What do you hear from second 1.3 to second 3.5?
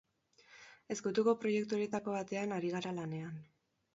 proiektu horietako batean ari gara lanean.